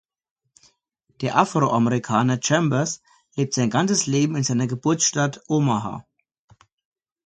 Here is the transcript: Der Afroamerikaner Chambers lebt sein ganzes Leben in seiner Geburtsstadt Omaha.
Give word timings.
Der 1.21 1.37
Afroamerikaner 1.37 2.39
Chambers 2.41 3.03
lebt 3.35 3.53
sein 3.53 3.69
ganzes 3.69 4.07
Leben 4.07 4.35
in 4.35 4.41
seiner 4.41 4.65
Geburtsstadt 4.65 5.41
Omaha. 5.47 6.07